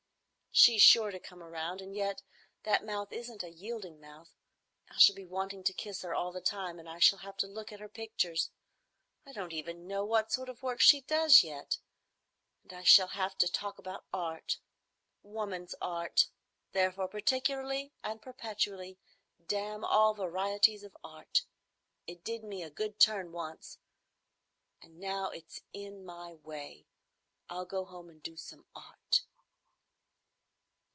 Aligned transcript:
She's 0.53 0.81
sure 0.81 1.11
to 1.11 1.19
come 1.19 1.41
around; 1.41 1.79
and 1.79 1.95
yet—that 1.95 2.85
mouth 2.85 3.13
isn't 3.13 3.41
a 3.41 3.49
yielding 3.49 4.01
mouth. 4.01 4.35
I 4.89 4.97
shall 4.97 5.15
be 5.15 5.25
wanting 5.25 5.63
to 5.63 5.71
kiss 5.73 6.01
her 6.01 6.13
all 6.13 6.33
the 6.33 6.41
time, 6.41 6.77
and 6.77 6.89
I 6.89 6.99
shall 6.99 7.19
have 7.19 7.37
to 7.37 7.47
look 7.47 7.71
at 7.71 7.79
her 7.79 7.87
pictures,—I 7.87 9.31
don't 9.31 9.53
even 9.53 9.87
know 9.87 10.03
what 10.03 10.29
sort 10.29 10.49
of 10.49 10.61
work 10.61 10.81
she 10.81 10.99
does 10.99 11.41
yet,—and 11.41 12.73
I 12.73 12.83
shall 12.83 13.07
have 13.07 13.37
to 13.37 13.47
talk 13.49 13.79
about 13.79 14.03
Art,—Woman's 14.11 15.73
Art! 15.81 16.27
Therefore, 16.73 17.07
particularly 17.07 17.93
and 18.03 18.21
perpetually, 18.21 18.97
damn 19.47 19.85
all 19.85 20.13
varieties 20.13 20.83
of 20.83 20.97
Art. 21.01 21.45
It 22.07 22.25
did 22.25 22.43
me 22.43 22.61
a 22.61 22.69
good 22.69 22.99
turn 22.99 23.31
once, 23.31 23.77
and 24.81 24.99
now 24.99 25.29
it's 25.29 25.61
in 25.71 26.03
my 26.03 26.33
way. 26.33 26.87
I'll 27.49 27.65
go 27.65 27.85
home 27.85 28.09
and 28.09 28.21
do 28.21 28.35
some 28.35 28.65
Art." 28.75 29.21